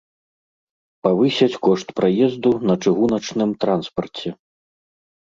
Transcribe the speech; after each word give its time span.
Павысяць 1.07 1.59
кошт 1.67 1.87
праезду 1.99 2.49
на 2.69 2.77
чыгуначным 2.85 3.49
транспарце. 3.65 4.29